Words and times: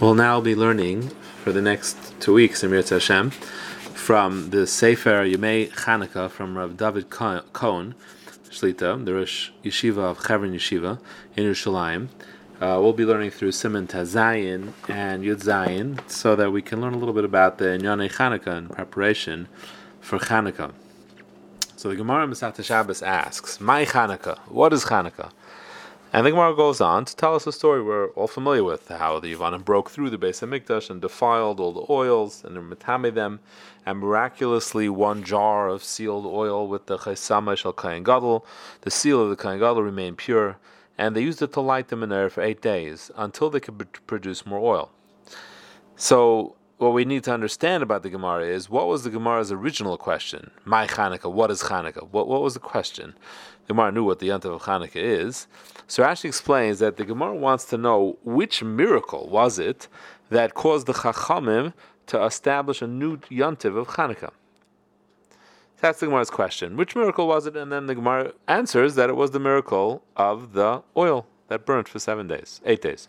We'll 0.00 0.16
now 0.16 0.40
be 0.40 0.56
learning 0.56 1.10
for 1.44 1.52
the 1.52 1.62
next 1.62 1.96
two 2.18 2.34
weeks 2.34 2.64
in 2.64 2.72
Mirz 2.72 2.88
Hashem 2.88 3.30
from 3.30 4.50
the 4.50 4.66
Sefer 4.66 5.24
Yemei 5.24 5.70
Chanukah 5.70 6.28
from 6.28 6.58
Rav 6.58 6.76
David 6.76 7.10
Cohen, 7.10 7.94
Shlita, 8.50 9.04
the 9.04 9.14
Rosh 9.14 9.50
Yeshiva 9.62 9.98
of 9.98 10.18
Chevron 10.18 10.52
Yeshiva 10.52 10.98
in 11.36 11.44
Yerushalayim. 11.44 12.08
Uh, 12.60 12.80
we'll 12.82 12.92
be 12.92 13.04
learning 13.04 13.30
through 13.30 13.52
Siman 13.52 13.88
Tes 13.88 14.16
Zayin 14.16 14.72
and 14.88 15.22
Yud 15.22 15.44
Zayin 15.44 16.10
so 16.10 16.34
that 16.34 16.50
we 16.50 16.60
can 16.60 16.80
learn 16.80 16.94
a 16.94 16.98
little 16.98 17.14
bit 17.14 17.24
about 17.24 17.58
the 17.58 17.66
Inyane 17.66 18.10
Chanukah 18.10 18.58
in 18.58 18.68
preparation 18.68 19.46
for 20.00 20.18
Chanukah. 20.18 20.72
So 21.76 21.88
the 21.88 21.96
Gemara 21.96 22.26
Masat 22.26 22.62
Shabbos 22.64 23.00
asks, 23.00 23.60
Mai 23.60 23.84
Chanukah, 23.84 24.40
what 24.48 24.72
is 24.72 24.86
Chanukah? 24.86 25.30
And 26.14 26.24
the 26.24 26.30
Gemara 26.30 26.54
goes 26.54 26.80
on 26.80 27.06
to 27.06 27.16
tell 27.16 27.34
us 27.34 27.44
a 27.44 27.50
story 27.50 27.82
we're 27.82 28.10
all 28.10 28.28
familiar 28.28 28.62
with, 28.62 28.86
how 28.86 29.18
the 29.18 29.34
Yavanim 29.34 29.64
broke 29.64 29.90
through 29.90 30.10
the 30.10 30.16
Beis 30.16 30.46
Hamikdash 30.46 30.88
and 30.88 31.00
defiled 31.00 31.58
all 31.58 31.72
the 31.72 31.92
oils 31.92 32.44
and 32.44 32.56
matame 32.56 33.12
them, 33.12 33.40
and 33.84 33.98
miraculously 33.98 34.88
one 34.88 35.24
jar 35.24 35.68
of 35.68 35.82
sealed 35.82 36.24
oil 36.24 36.68
with 36.68 36.86
the 36.86 36.98
Chaisama 36.98 37.56
Shal 37.56 37.72
Kohen 37.72 38.04
Gadol, 38.04 38.46
the 38.82 38.92
seal 38.92 39.24
of 39.24 39.28
the 39.28 39.34
Kohen 39.34 39.58
Gadol 39.58 39.82
remained 39.82 40.18
pure, 40.18 40.56
and 40.96 41.16
they 41.16 41.20
used 41.20 41.42
it 41.42 41.52
to 41.54 41.60
light 41.60 41.88
the 41.88 41.96
menorah 41.96 42.30
for 42.30 42.44
eight 42.44 42.62
days 42.62 43.10
until 43.16 43.50
they 43.50 43.58
could 43.58 43.84
produce 44.06 44.46
more 44.46 44.60
oil. 44.60 44.92
So 45.96 46.54
what 46.78 46.92
we 46.92 47.04
need 47.04 47.24
to 47.24 47.32
understand 47.32 47.82
about 47.82 48.02
the 48.02 48.10
Gemara 48.10 48.46
is 48.46 48.68
what 48.68 48.88
was 48.88 49.04
the 49.04 49.10
Gemara's 49.10 49.52
original 49.52 49.96
question? 49.96 50.50
Mai 50.64 50.86
Chanukah, 50.86 51.32
what 51.32 51.50
is 51.50 51.62
Chanukah? 51.62 52.08
What, 52.10 52.26
what 52.28 52.42
was 52.42 52.54
the 52.54 52.60
question? 52.60 53.14
The 53.66 53.74
Gemara 53.74 53.92
knew 53.92 54.04
what 54.04 54.18
the 54.18 54.28
Yantav 54.28 54.56
of 54.56 54.62
Chanukah 54.62 54.96
is. 54.96 55.46
So 55.86 56.02
Rashi 56.02 56.26
explains 56.26 56.80
that 56.80 56.96
the 56.96 57.04
Gemara 57.04 57.34
wants 57.34 57.64
to 57.66 57.78
know 57.78 58.18
which 58.24 58.62
miracle 58.62 59.28
was 59.28 59.58
it 59.58 59.88
that 60.30 60.54
caused 60.54 60.86
the 60.86 60.94
Chachamim 60.94 61.72
to 62.06 62.24
establish 62.24 62.82
a 62.82 62.86
new 62.86 63.18
Yantiv 63.18 63.76
of 63.76 63.88
Chanukah. 63.88 64.32
That's 65.80 66.00
the 66.00 66.06
Gemara's 66.06 66.30
question. 66.30 66.76
Which 66.76 66.96
miracle 66.96 67.28
was 67.28 67.46
it? 67.46 67.56
And 67.56 67.70
then 67.70 67.86
the 67.86 67.94
Gemara 67.94 68.32
answers 68.48 68.94
that 68.96 69.10
it 69.10 69.16
was 69.16 69.30
the 69.30 69.38
miracle 69.38 70.02
of 70.16 70.54
the 70.54 70.82
oil 70.96 71.26
that 71.54 71.64
burnt 71.64 71.88
for 71.88 72.00
seven 72.00 72.26
days, 72.26 72.60
eight 72.64 72.82
days. 72.82 73.08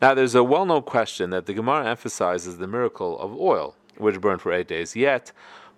Now, 0.00 0.14
there's 0.14 0.34
a 0.34 0.42
well 0.42 0.64
known 0.64 0.82
question 0.82 1.28
that 1.30 1.44
the 1.44 1.52
Gemara 1.52 1.90
emphasizes 1.90 2.56
the 2.56 2.66
miracle 2.66 3.18
of 3.20 3.38
oil, 3.38 3.76
which 3.98 4.20
burned 4.20 4.40
for 4.40 4.52
eight 4.52 4.66
days. 4.66 4.96
Yet, 4.96 5.32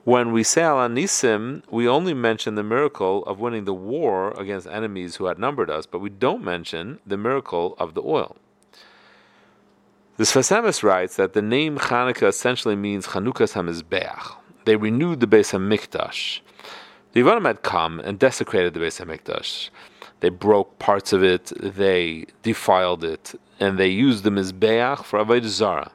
when 0.04 0.32
we 0.32 0.44
say 0.44 0.62
Al 0.62 0.88
Nisim, 0.88 1.62
we 1.70 1.88
only 1.88 2.14
mention 2.14 2.54
the 2.54 2.62
miracle 2.62 3.24
of 3.24 3.40
winning 3.40 3.64
the 3.64 3.74
war 3.74 4.30
against 4.38 4.68
enemies 4.68 5.16
who 5.16 5.26
outnumbered 5.28 5.70
us, 5.70 5.86
but 5.86 5.98
we 5.98 6.10
don't 6.10 6.44
mention 6.44 7.00
the 7.04 7.16
miracle 7.16 7.74
of 7.78 7.94
the 7.94 8.02
oil. 8.02 8.36
The 10.16 10.24
Sfas 10.24 10.56
Emes 10.56 10.84
writes 10.84 11.16
that 11.16 11.32
the 11.32 11.42
name 11.42 11.78
Chanukah 11.78 12.28
essentially 12.28 12.76
means 12.76 13.08
Chanukas 13.08 13.54
HaMizbeach. 13.54 14.36
They 14.66 14.76
renewed 14.76 15.18
the 15.18 15.26
Beis 15.26 15.50
HaMikdash. 15.52 16.40
The 17.12 17.22
Yevanim 17.22 17.46
had 17.46 17.62
come 17.62 17.98
and 17.98 18.18
desecrated 18.18 18.74
the 18.74 18.80
Beis 18.80 19.04
HaMikdash. 19.04 19.70
They 20.20 20.28
broke 20.30 20.78
parts 20.78 21.12
of 21.12 21.22
it, 21.22 21.52
they 21.60 22.26
defiled 22.42 23.04
it, 23.04 23.34
and 23.60 23.78
they 23.78 23.88
used 23.88 24.24
the 24.24 24.30
Mizbeach 24.30 25.04
for 25.04 25.18
Avodah 25.22 25.46
Zarah. 25.46 25.92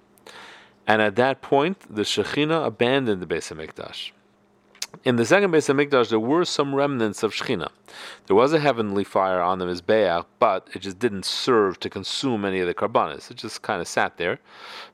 And 0.85 1.01
at 1.01 1.15
that 1.17 1.41
point, 1.41 1.77
the 1.93 2.01
Shekhinah 2.01 2.65
abandoned 2.65 3.21
the 3.21 3.27
Beis 3.27 3.53
Hamikdash. 3.53 4.11
In 5.03 5.17
the 5.17 5.25
second 5.25 5.51
Beis 5.51 5.69
Hamikdash, 5.71 6.09
there 6.09 6.19
were 6.19 6.45
some 6.45 6.73
remnants 6.73 7.21
of 7.21 7.31
Shekhinah. 7.31 7.69
There 8.25 8.35
was 8.35 8.53
a 8.53 8.59
heavenly 8.59 9.03
fire 9.03 9.39
on 9.39 9.59
the 9.59 9.65
Mizbeach, 9.65 10.25
but 10.39 10.67
it 10.73 10.79
just 10.79 10.97
didn't 10.97 11.25
serve 11.25 11.79
to 11.81 11.89
consume 11.89 12.43
any 12.43 12.59
of 12.59 12.67
the 12.67 12.73
korbanos. 12.73 13.29
It 13.29 13.37
just 13.37 13.61
kind 13.61 13.81
of 13.81 13.87
sat 13.87 14.17
there. 14.17 14.39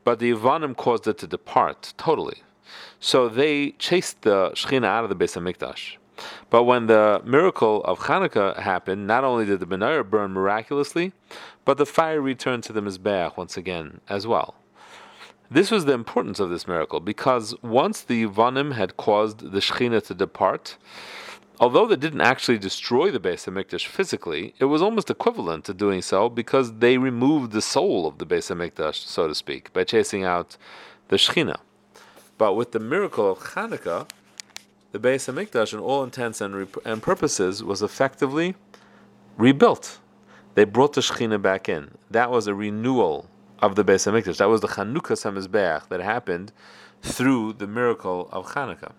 But 0.04 0.20
the 0.20 0.34
Yevanim 0.34 0.76
caused 0.76 1.08
it 1.08 1.18
to 1.20 1.28
depart 1.28 1.94
totally. 1.98 2.44
So 3.00 3.30
they 3.30 3.72
chased 3.72 4.24
the 4.24 4.52
Shekhinah 4.52 4.86
out 4.86 5.06
of 5.06 5.10
the 5.10 5.16
Beis 5.16 5.36
Hamikdash. 5.40 5.96
But 6.50 6.64
when 6.64 6.88
the 6.88 7.22
miracle 7.26 7.84
of 7.84 8.00
Hanukkah 8.00 8.60
happened, 8.60 9.08
not 9.08 9.24
only 9.24 9.46
did 9.46 9.60
the 9.60 9.68
menorah 9.68 10.10
burn 10.10 10.32
miraculously, 10.32 11.14
but 11.66 11.78
the 11.78 11.86
fire 11.86 12.22
returned 12.22 12.64
to 12.64 12.74
the 12.74 12.82
Mizbeach 12.82 13.38
once 13.38 13.58
again 13.58 14.02
as 14.08 14.26
well. 14.26 14.56
This 15.50 15.70
was 15.70 15.86
the 15.86 15.94
importance 15.94 16.40
of 16.40 16.50
this 16.50 16.68
miracle, 16.68 17.00
because 17.00 17.54
once 17.62 18.02
the 18.02 18.26
Yevanim 18.26 18.74
had 18.74 18.98
caused 18.98 19.52
the 19.52 19.60
Shekhinah 19.60 20.06
to 20.08 20.14
depart, 20.16 20.78
although 21.60 21.86
they 21.86 21.96
didn't 21.96 22.22
actually 22.22 22.58
destroy 22.58 23.12
the 23.12 23.20
Beis 23.20 23.46
Hamikdash 23.46 23.86
physically, 23.86 24.56
it 24.60 24.66
was 24.66 24.82
almost 24.82 25.10
equivalent 25.10 25.66
to 25.66 25.74
doing 25.74 26.02
so 26.02 26.30
because 26.30 26.80
they 26.80 26.98
removed 26.98 27.52
the 27.52 27.62
soul 27.62 28.08
of 28.08 28.18
the 28.18 28.26
Beis 28.26 28.50
Hamikdash, 28.54 29.06
so 29.06 29.28
to 29.28 29.36
speak, 29.36 29.72
by 29.72 29.84
chasing 29.84 30.24
out 30.24 30.58
the 31.10 31.18
Shekhinah. 31.18 31.60
But 32.38 32.56
with 32.56 32.72
the 32.72 32.80
miracle 32.80 33.32
of 33.32 33.40
Hanukkah, 33.40 34.10
the 34.96 35.10
Beis 35.10 35.28
Hamikdash, 35.30 35.74
in 35.74 35.80
all 35.80 36.06
intents 36.06 36.40
and, 36.40 36.56
rep- 36.56 36.86
and 36.86 37.04
purposes, 37.04 37.62
was 37.62 37.82
effectively 37.82 38.56
rebuilt. 39.36 40.00
They 40.54 40.64
brought 40.64 40.94
the 40.94 41.02
Shekhinah 41.02 41.42
back 41.42 41.68
in. 41.68 41.98
That 42.10 42.32
was 42.32 42.48
a 42.48 42.56
renewal 42.56 43.30
of 43.60 43.76
the 43.76 43.84
Beis 43.84 44.10
Hamikdash. 44.10 44.38
That 44.38 44.48
was 44.48 44.62
the 44.62 44.70
Chanukas 44.70 45.26
HaMizbeach 45.26 45.90
that 45.90 46.00
happened 46.00 46.54
through 47.02 47.54
the 47.54 47.68
miracle 47.68 48.30
of 48.32 48.54
Chanukah. 48.54 48.94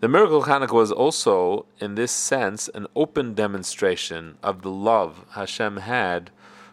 The 0.00 0.08
miracle 0.08 0.38
of 0.38 0.48
Chanukah 0.48 0.72
was 0.72 0.90
also, 0.90 1.66
in 1.78 1.94
this 1.94 2.10
sense, 2.10 2.68
an 2.68 2.86
open 2.96 3.34
demonstration 3.34 4.38
of 4.42 4.62
the 4.62 4.70
love 4.70 5.26
Hashem 5.32 5.76
had 5.78 6.30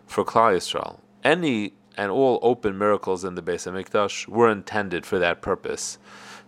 for 0.08 0.24
Klal 0.24 0.56
Yisrael. 0.56 1.00
Any 1.22 1.74
and 1.98 2.14
all 2.14 2.40
open 2.42 2.78
miracles 2.78 3.26
in 3.26 3.36
the 3.36 3.42
Beis 3.42 3.70
Hamikdash 3.70 4.30
were 4.30 4.50
intended 4.50 5.06
for 5.06 5.20
that 5.20 5.42
purpose 5.42 5.98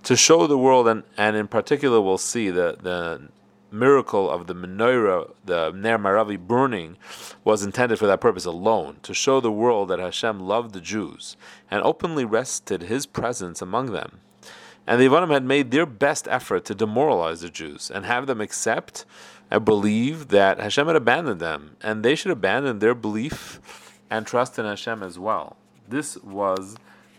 to 0.03 0.15
show 0.15 0.47
the 0.47 0.57
world, 0.57 0.87
and, 0.87 1.03
and 1.17 1.35
in 1.35 1.47
particular, 1.47 2.01
we'll 2.01 2.17
see 2.17 2.49
the, 2.49 2.77
the 2.81 3.29
miracle 3.71 4.29
of 4.29 4.47
the 4.47 4.55
menorah, 4.55 5.31
the 5.45 5.71
Ner 5.71 5.97
Maaravi 5.97 6.37
burning, 6.37 6.97
was 7.43 7.63
intended 7.63 7.99
for 7.99 8.07
that 8.07 8.21
purpose 8.21 8.45
alone, 8.45 8.97
to 9.03 9.13
show 9.13 9.39
the 9.39 9.51
world 9.51 9.89
that 9.89 9.99
Hashem 9.99 10.39
loved 10.39 10.73
the 10.73 10.81
Jews 10.81 11.37
and 11.69 11.81
openly 11.83 12.25
rested 12.25 12.83
His 12.83 13.05
presence 13.05 13.61
among 13.61 13.91
them. 13.91 14.19
And 14.87 14.99
the 14.99 15.05
Yevanim 15.05 15.31
had 15.31 15.45
made 15.45 15.71
their 15.71 15.85
best 15.85 16.27
effort 16.27 16.65
to 16.65 16.75
demoralize 16.75 17.41
the 17.41 17.49
Jews 17.49 17.91
and 17.93 18.05
have 18.05 18.27
them 18.27 18.41
accept 18.41 19.05
and 19.49 19.63
believe 19.63 20.29
that 20.29 20.59
Hashem 20.59 20.87
had 20.87 20.95
abandoned 20.95 21.39
them, 21.39 21.77
and 21.81 22.03
they 22.03 22.15
should 22.15 22.31
abandon 22.31 22.79
their 22.79 22.95
belief 22.95 23.59
and 24.09 24.25
trust 24.25 24.57
in 24.57 24.65
Hashem 24.65 25.03
as 25.03 25.19
well. 25.19 25.55
This 25.87 26.17
was 26.17 26.75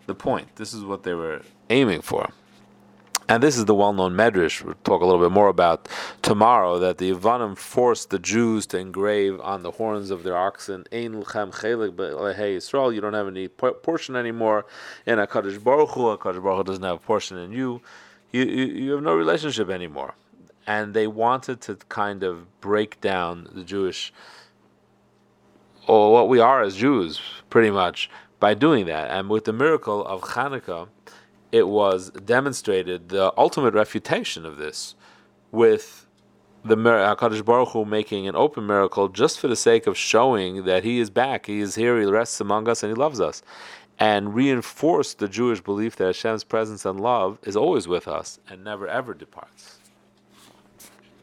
the 0.06 0.14
point. 0.14 0.56
This 0.56 0.74
is 0.74 0.84
what 0.84 1.04
they 1.04 1.14
were 1.14 1.42
aiming 1.70 2.02
for. 2.02 2.32
And 3.28 3.42
this 3.42 3.56
is 3.56 3.66
the 3.66 3.74
well-known 3.74 4.14
medrash. 4.14 4.62
We'll 4.62 4.74
talk 4.84 5.00
a 5.00 5.04
little 5.04 5.20
bit 5.20 5.32
more 5.32 5.48
about 5.48 5.88
tomorrow. 6.22 6.78
That 6.78 6.98
the 6.98 7.12
Yevanim 7.12 7.56
forced 7.56 8.10
the 8.10 8.18
Jews 8.18 8.66
to 8.66 8.78
engrave 8.78 9.40
on 9.40 9.62
the 9.62 9.70
horns 9.72 10.10
of 10.10 10.22
their 10.22 10.36
oxen 10.36 10.84
"Ein 10.92 11.22
lechem 11.22 11.52
chelik 11.52 12.34
hey 12.34 12.56
Yisrael." 12.56 12.94
You 12.94 13.00
don't 13.00 13.14
have 13.14 13.28
any 13.28 13.48
portion 13.48 14.16
anymore 14.16 14.66
in 15.06 15.18
Hakadosh 15.18 15.62
Baruch 15.62 15.90
Hu. 15.90 16.16
Hakadosh 16.16 16.42
Baruch 16.42 16.58
Hu 16.58 16.64
doesn't 16.64 16.84
have 16.84 16.96
a 16.96 16.98
portion 16.98 17.38
in 17.38 17.52
you. 17.52 17.80
You, 18.32 18.44
you. 18.44 18.64
you 18.64 18.92
have 18.92 19.02
no 19.02 19.14
relationship 19.14 19.70
anymore. 19.70 20.14
And 20.66 20.94
they 20.94 21.06
wanted 21.06 21.60
to 21.62 21.76
kind 21.88 22.22
of 22.22 22.60
break 22.60 23.00
down 23.00 23.48
the 23.52 23.64
Jewish, 23.64 24.12
or 25.86 26.12
what 26.12 26.28
we 26.28 26.38
are 26.38 26.62
as 26.62 26.76
Jews, 26.76 27.20
pretty 27.50 27.70
much 27.70 28.08
by 28.38 28.54
doing 28.54 28.86
that. 28.86 29.10
And 29.10 29.28
with 29.28 29.44
the 29.44 29.52
miracle 29.52 30.04
of 30.06 30.22
Hanukkah 30.22 30.88
it 31.52 31.68
was 31.68 32.10
demonstrated 32.10 33.10
the 33.10 33.32
ultimate 33.36 33.74
refutation 33.74 34.44
of 34.46 34.56
this 34.56 34.94
with 35.52 36.06
the 36.64 36.76
Hakadosh 36.76 37.44
Baruch 37.44 37.70
Hu 37.70 37.84
making 37.84 38.26
an 38.26 38.34
open 38.34 38.66
miracle 38.66 39.08
just 39.08 39.38
for 39.38 39.48
the 39.48 39.56
sake 39.56 39.86
of 39.86 39.96
showing 39.96 40.64
that 40.64 40.82
He 40.84 40.98
is 40.98 41.10
back, 41.10 41.46
He 41.46 41.60
is 41.60 41.74
here, 41.74 42.00
He 42.00 42.06
rests 42.06 42.40
among 42.40 42.68
us, 42.68 42.82
and 42.82 42.90
He 42.90 42.94
loves 42.94 43.20
us, 43.20 43.42
and 43.98 44.34
reinforced 44.34 45.18
the 45.18 45.28
Jewish 45.28 45.60
belief 45.60 45.96
that 45.96 46.06
Hashem's 46.06 46.44
presence 46.44 46.86
and 46.86 47.00
love 47.00 47.38
is 47.42 47.56
always 47.56 47.86
with 47.86 48.08
us 48.08 48.38
and 48.48 48.64
never 48.64 48.88
ever 48.88 49.12
departs. 49.12 49.81